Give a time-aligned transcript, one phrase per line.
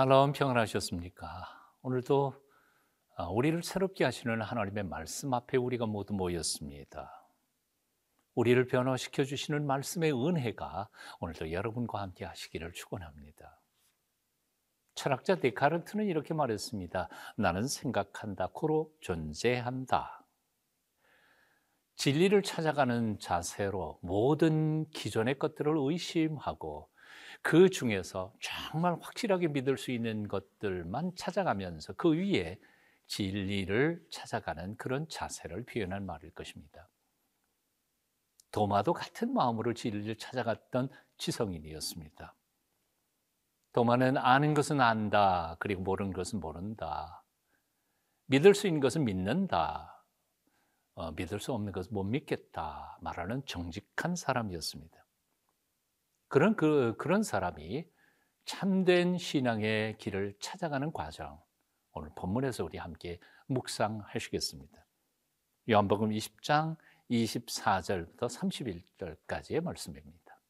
[0.00, 1.46] 샬롬 평안하셨습니까?
[1.82, 2.32] 오늘도
[3.16, 7.28] 아, 우리를 새롭게 하시는 하나님의 말씀 앞에 우리가 모두 모였습니다.
[8.34, 10.88] 우리를 변화시켜 주시는 말씀의 은혜가
[11.20, 13.60] 오늘도 여러분과 함께 하시기를 축원합니다.
[14.94, 17.10] 철학자 데카르트는 이렇게 말했습니다.
[17.36, 20.24] 나는 생각한다, 고로 존재한다.
[21.96, 26.88] 진리를 찾아가는 자세로 모든 기존의 것들을 의심하고
[27.42, 32.58] 그 중에서 정말 확실하게 믿을 수 있는 것들만 찾아가면서 그 위에
[33.06, 36.88] 진리를 찾아가는 그런 자세를 표현한 말일 것입니다.
[38.52, 42.34] 도마도 같은 마음으로 진리를 찾아갔던 지성인이었습니다.
[43.72, 47.22] 도마는 아는 것은 안다, 그리고 모르는 것은 모른다.
[48.26, 50.04] 믿을 수 있는 것은 믿는다.
[50.94, 52.98] 어, 믿을 수 없는 것은 못 믿겠다.
[53.00, 55.04] 말하는 정직한 사람이었습니다.
[56.30, 57.84] 그런 그 그런 사람이
[58.44, 61.40] 참된 신앙의 길을 찾아가는 과정
[61.92, 64.86] 오늘 본문에서 우리 함께 묵상하시겠습니다.
[65.68, 66.76] 요한복음 20장
[67.10, 68.28] 24절부터
[69.26, 70.40] 31절까지의 말씀입니다.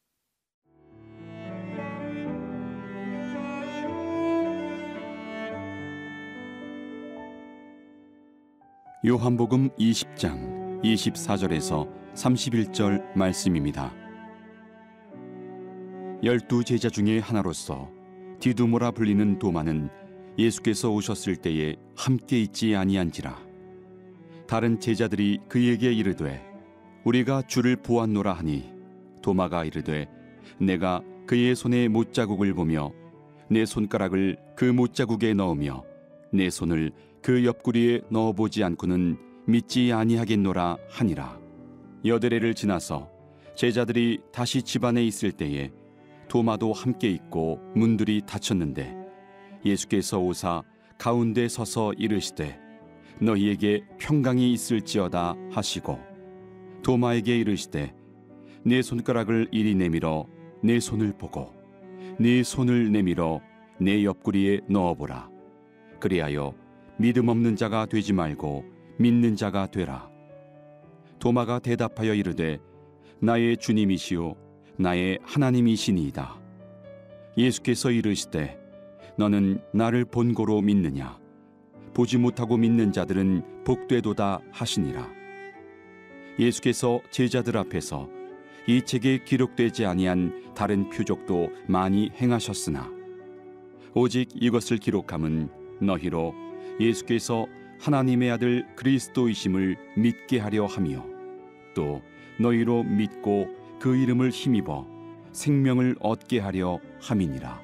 [9.03, 14.00] 요한복음 20장 24절에서 31절 말씀입니다.
[16.23, 17.89] 열두 제자 중에 하나로서
[18.39, 19.89] 디두모라 불리는 도마는
[20.37, 23.39] 예수께서 오셨을 때에 함께 있지 아니한지라.
[24.47, 26.45] 다른 제자들이 그에게 이르되
[27.05, 28.71] 우리가 주를 보았노라 하니
[29.23, 30.07] 도마가 이르되
[30.59, 32.91] 내가 그의 손에 못자국을 보며
[33.49, 35.83] 내 손가락을 그 못자국에 넣으며
[36.31, 36.91] 내 손을
[37.23, 41.39] 그 옆구리에 넣어보지 않고는 믿지 아니하겠노라 하니라.
[42.05, 43.09] 여드레를 지나서
[43.55, 45.71] 제자들이 다시 집안에 있을 때에
[46.31, 48.95] 도마도 함께 있고 문들이 닫혔는데
[49.65, 50.63] 예수께서 오사
[50.97, 52.57] 가운데 서서 이르시되
[53.19, 55.99] 너희에게 평강이 있을지어다 하시고
[56.83, 57.93] 도마에게 이르시되
[58.63, 60.25] 내 손가락을 이리 내밀어
[60.63, 61.53] 내 손을 보고
[62.17, 63.41] 네 손을 내밀어
[63.81, 65.29] 내 옆구리에 넣어보라.
[65.99, 66.53] 그리하여
[66.97, 68.63] 믿음 없는 자가 되지 말고
[68.99, 70.09] 믿는 자가 되라.
[71.19, 72.59] 도마가 대답하여 이르되
[73.19, 74.50] 나의 주님이시오
[74.81, 76.41] 나의 하나님이시니이다.
[77.37, 78.57] 예수께서 이르시되
[79.17, 81.19] 너는 나를 본고로 믿느냐
[81.93, 85.07] 보지 못하고 믿는 자들은 복되도다 하시니라.
[86.39, 88.09] 예수께서 제자들 앞에서
[88.67, 92.89] 이 책에 기록되지 아니한 다른 표적도 많이 행하셨으나
[93.93, 95.49] 오직 이것을 기록함은
[95.81, 96.33] 너희로
[96.79, 97.47] 예수께서
[97.79, 101.05] 하나님의 아들 그리스도이심을 믿게 하려 함이요
[101.75, 102.01] 또
[102.39, 104.85] 너희로 믿고 그 이름을 힘입어
[105.31, 107.59] 생명을 얻게 하려 함이니라.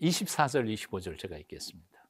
[0.00, 2.08] 24절 25절 제가 읽겠습니다.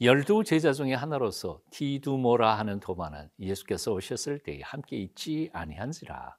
[0.00, 6.38] 열두 제자 중에 하나로서 디두모라 하는 도마는 예수께서 오셨을 때에 함께 있지 아니한지라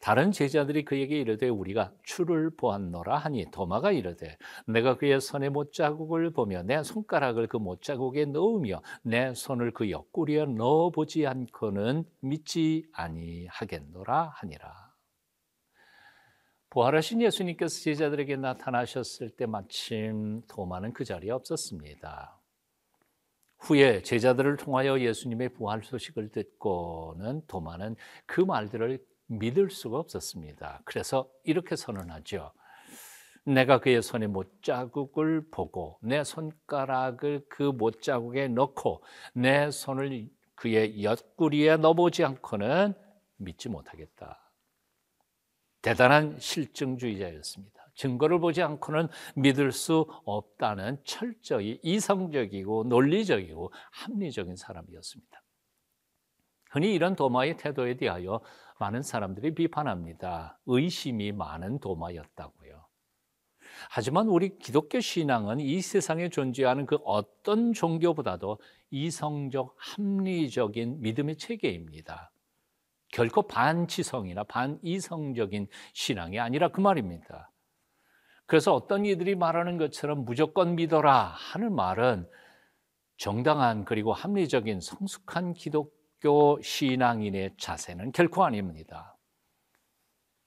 [0.00, 6.62] 다른 제자들이 그에게 이르되 우리가 주를 보았노라 하니 도마가 이르되 내가 그의 손에 못자국을 보며
[6.62, 14.90] 내 손가락을 그 못자국에 넣으며 내 손을 그 옆구리에 넣어 보지 않고는 믿지 아니하겠노라 하니라.
[16.70, 22.40] 부활하신 예수님께서 제자들에게 나타나셨을 때 마침 도마는 그 자리에 없었습니다.
[23.58, 28.98] 후에 제자들을 통하여 예수님의 부활 소식을 듣고는 도마는 그 말들을
[29.30, 30.82] 믿을 수가 없었습니다.
[30.84, 32.52] 그래서 이렇게 선언하죠.
[33.44, 39.02] 내가 그의 손에 못자국을 보고 내 손가락을 그 못자국에 넣고
[39.32, 42.94] 내 손을 그의 옆구리에 넣어보지 않고는
[43.36, 44.52] 믿지 못하겠다.
[45.80, 47.80] 대단한 실증주의자였습니다.
[47.94, 55.39] 증거를 보지 않고는 믿을 수 없다는 철저히 이성적이고 논리적이고 합리적인 사람이었습니다.
[56.70, 58.40] 흔히 이런 도마의 태도에 대하여
[58.78, 60.58] 많은 사람들이 비판합니다.
[60.66, 62.86] 의심이 많은 도마였다고요.
[63.90, 68.58] 하지만 우리 기독교 신앙은 이 세상에 존재하는 그 어떤 종교보다도
[68.90, 72.32] 이성적, 합리적인 믿음의 체계입니다.
[73.12, 77.50] 결코 반지성이나 반이성적인 신앙이 아니라 그 말입니다.
[78.46, 82.28] 그래서 어떤 이들이 말하는 것처럼 무조건 믿어라 하는 말은
[83.16, 89.16] 정당한 그리고 합리적인 성숙한 기독 기독교 신앙인의 자세는 결코 아닙니다.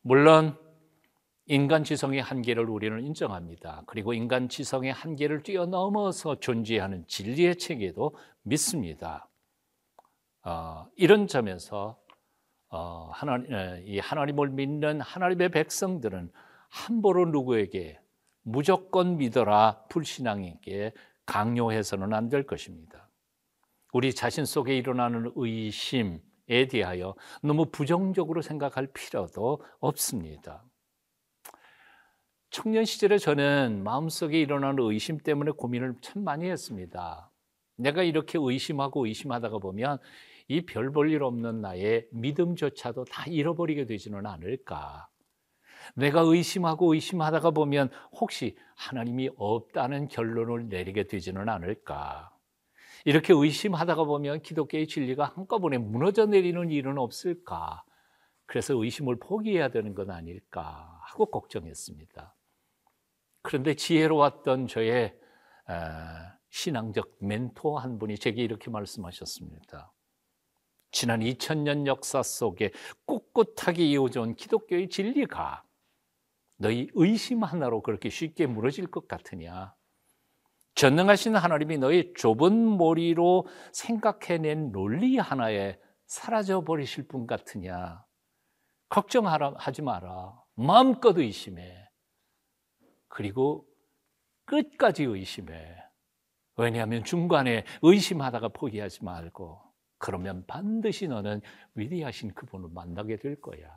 [0.01, 0.57] 물론
[1.45, 3.83] 인간 지성의 한계를 우리는 인정합니다.
[3.87, 9.27] 그리고 인간 지성의 한계를 뛰어넘어서 존재하는 진리의 체계도 믿습니다.
[10.43, 11.99] 어, 이런 점에서
[12.69, 13.47] 어, 하나님,
[13.85, 16.31] 이 하나님을 믿는 하나님의 백성들은
[16.69, 17.99] 함부로 누구에게
[18.43, 20.93] 무조건 믿어라 불신앙에게
[21.25, 23.09] 강요해서는 안 될 것입니다.
[23.93, 30.65] 우리 자신 속에 일어나는 의심에 대하여 너무 부정적으로 생각할 필요도 없습니다.
[32.49, 37.31] 청년 시절에 저는 마음속에 일어나는 의심 때문에 고민을 참 많이 했습니다.
[37.77, 39.99] 내가 이렇게 의심하고 의심하다가 보면
[40.49, 45.07] 이 별 볼 일 없는 나의 믿음조차도 다 잃어버리게 되지는 않을까.
[45.95, 52.32] 내가 의심하고 의심하다가 보면 혹시 하나님이 없다는 결론을 내리게 되지는 않을까.
[53.05, 57.83] 이렇게 의심하다가 보면 기독교의 진리가 한꺼번에 무너져 내리는 일은 없을까.
[58.45, 62.35] 그래서 의심을 포기해야 되는 건 아닐까 하고 걱정했습니다.
[63.41, 65.17] 그런데 지혜로웠던 저의
[66.50, 69.91] 신앙적 멘토 한 분이 제게 이렇게 말씀하셨습니다.
[70.91, 72.71] 지난 2000년 역사 속에
[73.05, 75.63] 꿋꿋하게 이어져온 기독교의 진리가
[76.57, 79.73] 너희 의심 하나로 그렇게 쉽게 무너질 것 같으냐?
[80.83, 88.03] 전능하신 하나님이 너희 좁은 머리로 생각해낸 논리 하나에 사라져 버리실 분 같으냐?
[88.89, 90.35] 걱정하지 마라.
[90.56, 91.89] 마음껏 의심해.
[93.07, 93.65] 그리고
[94.44, 95.74] 끝까지 의심해.
[96.57, 99.62] 왜냐하면 중간에 의심하다가 포기하지 말고
[100.00, 101.39] 그러면 반드시 너는
[101.75, 103.71] 위대하신 그분을 만나게 될 거야.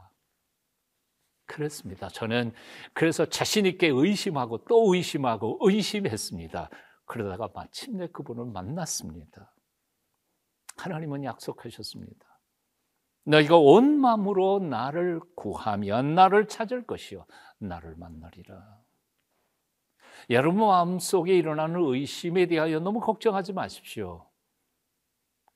[1.45, 2.09] 그렇습니다.
[2.09, 2.53] 저는
[2.93, 6.69] 그래서 자신있게 의심하고 또 의심하고 의심했습니다.
[7.07, 9.55] 그러다가 마침내 그분을 만났습니다.
[10.77, 12.27] 하나님은 약속하셨습니다.
[13.25, 17.27] 너희가 온 마음으로 나를 구하면 나를 찾을 것이요.
[17.59, 18.81] 나를 만나리라.
[20.31, 24.29] 여러분 마음속에 일어나는 의심에 대하여 너무 걱정하지 마십시오.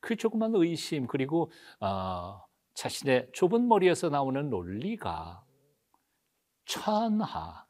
[0.00, 1.50] 그 조그만 의심 그리고
[1.81, 2.43] 어,
[2.75, 5.44] 자신의 좁은 머리에서 나오는 논리가
[6.64, 7.67] 천하,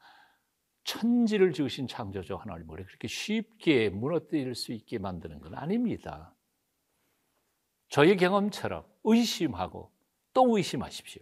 [0.83, 6.35] 천지를 지으신 창조주 하나님을 그렇게 쉽게 무너뜨릴 수 있게 만드는 건 아닙니다.
[7.89, 9.91] 저희 경험처럼 의심하고
[10.33, 11.21] 또 의심하십시오.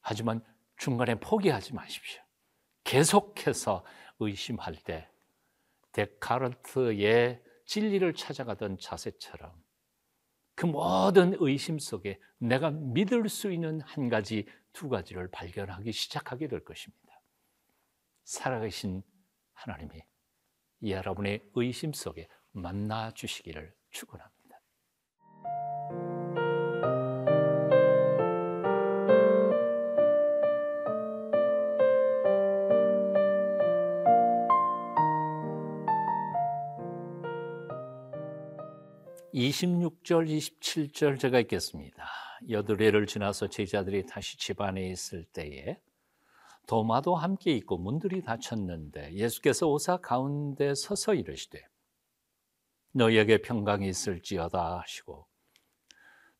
[0.00, 0.42] 하지만
[0.76, 2.22] 중간에 포기하지 마십시오.
[2.84, 3.84] 계속해서
[4.18, 5.08] 의심할 때
[5.92, 9.52] 데카르트의 진리를 찾아가던 자세처럼
[10.54, 16.64] 그 모든 의심 속에 내가 믿을 수 있는 한 가지 두 가지를 발견하기 시작하게 될
[16.64, 17.05] 것입니다.
[18.26, 19.02] 살아계신
[19.52, 20.02] 하나님이
[20.82, 24.36] 여러분의 의심 속에 만나 주시기를 축원합니다.
[39.32, 42.08] 26절, 27절 제가 읽겠습니다.
[42.48, 45.78] 여드레를 지나서 제자들이 다시 집안에 있을 때에
[46.66, 51.62] 도마도 함께 있고 문들이 닫혔는데 예수께서 오사 가운데 서서 이르시되
[52.92, 55.26] 너희에게 평강이 있을지어다 하시고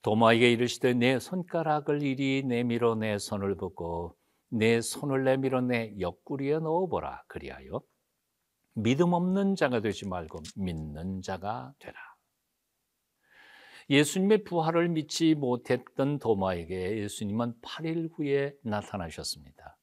[0.02, 4.16] 도마에게 이르시되 내 손가락을 이리 내밀어 내 손을 보고
[4.48, 7.80] 내 손을 내밀어 내 옆구리에 넣어보라 그리하여
[8.74, 11.96] 믿음 없는 자가 되지 말고 믿는 자가 되라.
[13.88, 19.75] 예수님의 부활을 믿지 못했던 도마에게 예수님은 8일 후에 나타나셨습니다.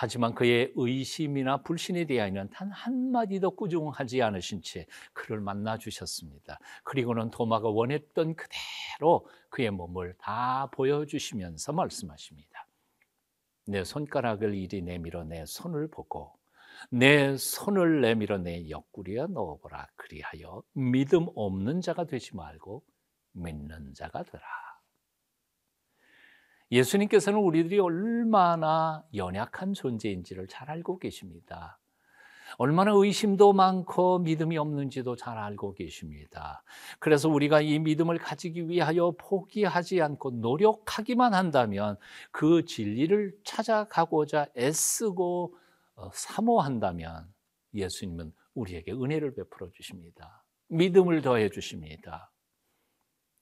[0.00, 6.60] 하지만 그의 의심이나 불신에 대하여는 단 한마디도 꾸중하지 않으신 채 그를 만나 주셨습니다.
[6.84, 12.68] 그리고는 도마가 원했던 그대로 그의 몸을 다 보여주시면서 말씀하십니다.
[13.66, 16.32] 내 손가락을 이리 내밀어 내 손을 보고
[16.90, 19.88] 내 손을 내밀어 내 옆구리에 넣어보라.
[19.96, 22.84] 그리하여 믿음 없는 자가 되지 말고
[23.32, 24.67] 믿는 자가 되라.
[26.70, 31.78] 예수님께서는 우리들이 얼마나 연약한 존재인지를 잘 알고 계십니다.
[32.56, 36.62] 얼마나 의심도 많고 믿음이 없는지도 잘 알고 계십니다.
[36.98, 41.96] 그래서 우리가 이 믿음을 가지기 위하여 포기하지 않고 노력하기만 한다면
[42.30, 45.54] 그 진리를 찾아가고자 애쓰고
[45.96, 47.32] 어, 사모한다면
[47.74, 50.44] 예수님은 우리에게 은혜를 베풀어 주십니다.
[50.68, 52.30] 믿음을 더해 주십니다.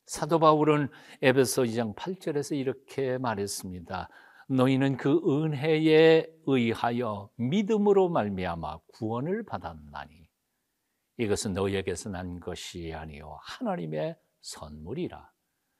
[0.06, 0.88] 사도 바울은
[1.20, 4.08] 에베소 2장 8절에서 이렇게 말했습니다.
[4.48, 10.28] 너희는 그 은혜에 의하여 믿음으로 말미암아 구원을 받았나니
[11.18, 15.32] 이것은 너희에게서 난 것이 아니요 하나님의 선물이라.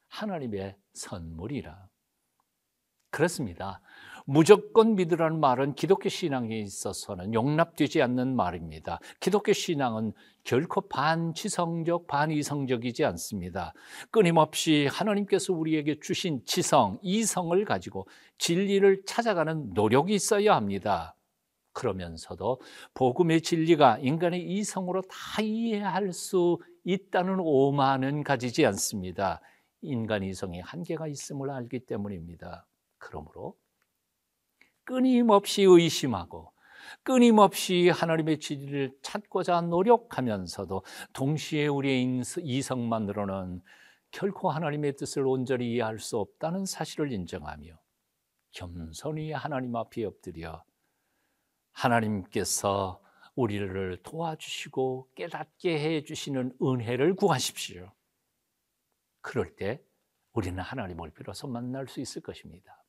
[0.08, 1.88] 하나님의 선물이라.
[3.16, 3.80] 그렇습니다.
[4.26, 9.00] 무조건 믿으라는 말은 기독교 신앙에 있어서는 용납되지 않는 말입니다.
[9.20, 10.12] 기독교 신앙은
[10.44, 13.72] 결코 반지성적, 반이성적이지 않습니다.
[14.10, 18.06] 끊임없이 하나님께서 우리에게 주신 지성, 이성을 가지고
[18.36, 21.16] 진리를 찾아가는 노력이 있어야 합니다.
[21.72, 22.60] 그러면서도
[22.92, 29.40] 복음의 진리가 인간의 이성으로 다 이해할 수 있다는 오만은 가지지 않습니다.
[29.80, 32.66] 인간 이성에 한계가 있음을 알기 때문입니다.
[32.98, 33.58] 그러므로
[34.84, 36.52] 끊임없이 의심하고
[37.02, 43.62] 끊임없이 하나님의 진리를 찾고자 노력하면서도 동시에 우리의 이성만으로는
[44.10, 47.78] 결코 하나님의 뜻을 온전히 이해할 수 없다는 사실을 인정하며
[48.52, 50.64] 겸손히 하나님 앞에 엎드려
[51.72, 53.02] 하나님께서
[53.34, 57.92] 우리를 도와주시고 깨닫게 해 주시는 은혜를 구하십시오.
[59.20, 59.82] 그럴 때
[60.32, 62.82] 우리는 하나님을 비로소 만날 수 있을 것입니다.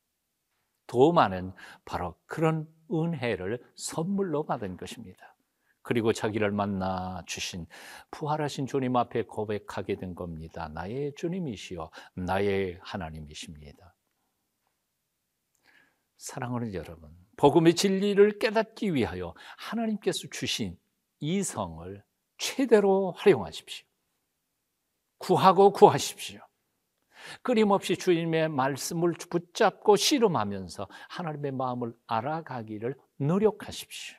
[0.88, 1.52] 도마는
[1.84, 5.36] 바로 그런 은혜를 선물로 받은 것입니다.
[5.82, 7.66] 그리고 자기를 만나 주신
[8.10, 10.68] 부활하신 주님 앞에 고백하게 된 겁니다.
[10.68, 13.94] 나의 주님이시여, 나의 하나님이십니다.
[16.18, 20.76] 사랑하는 여러분, 복음의 진리를 깨닫기 위하여 하나님께서 주신
[21.20, 22.04] 이성을
[22.36, 23.86] 최대로 활용하십시오.
[25.18, 26.47] 구하고 구하십시오.
[27.42, 34.16] 끊임없이 주님의 말씀을 붙잡고 씨름하면서 하나님의 마음을 알아가기를 노력하십시오.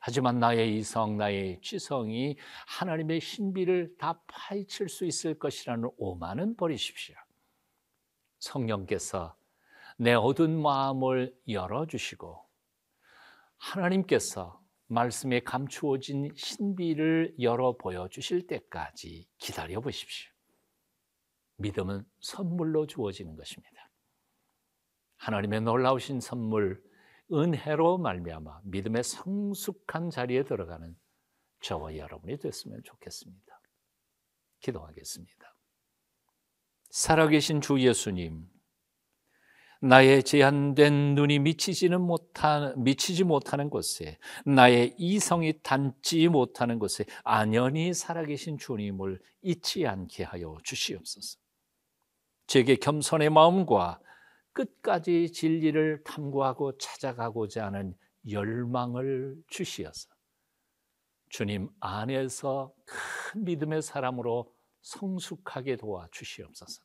[0.00, 7.14] 하지만 나의 이성, 나의 지성이 하나님의 신비를 다 파헤칠 수 있을 것이라는 오만은 버리십시오.
[8.40, 9.36] 성령께서
[9.96, 12.44] 내 어두운 마음을 열어주시고
[13.58, 20.31] 하나님께서 말씀에 감추어진 신비를 열어 보여주실 때까지 기다려 보십시오.
[21.62, 23.90] 믿음은 선물로 주어지는 것입니다.
[25.16, 26.82] 하나님의 놀라우신 선물,
[27.32, 30.94] 은혜로 말미암아 믿음의 성숙한 자리에 들어가는
[31.62, 33.60] 저와 여러분이 됐으면 좋겠습니다.
[34.60, 35.56] 기도하겠습니다.
[36.90, 38.46] 살아계신 주 예수님,
[39.80, 48.58] 나의 제한된 눈이 미치지는 못한 미치지 못하는 곳에 나의 이성이 닿지 못하는 곳에 안연히 살아계신
[48.58, 51.42] 주님을 잊지 않게 하여 주시옵소서.
[52.46, 54.00] 제게 겸손의 마음과
[54.52, 57.94] 끝까지 진리를 탐구하고 찾아가고자 하는
[58.28, 60.08] 열망을 주시어서
[61.30, 66.82] 주님 안에서 큰 믿음의 사람으로 성숙하게 도와 주시옵소서.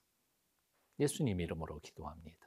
[1.00, 2.47] 예수님 이름으로 기도합니다.